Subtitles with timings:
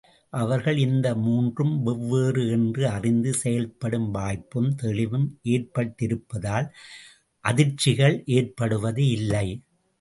[0.33, 6.67] அவர்கள் இந்த மூன்றும் வெவ்வேறு என்று அறிந்து செயல்படும் வாய்ப்பும் தெளிவும் ஏற்பட்டிருப்பதால்
[7.43, 9.47] அதிர்ச்சிகள் ஏற்படுவது இல்லை.